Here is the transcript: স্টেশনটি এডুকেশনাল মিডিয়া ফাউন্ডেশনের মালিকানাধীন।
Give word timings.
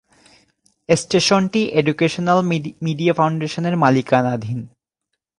স্টেশনটি 0.89 1.61
এডুকেশনাল 1.79 2.39
মিডিয়া 2.85 3.13
ফাউন্ডেশনের 3.19 3.75
মালিকানাধীন। 3.83 4.59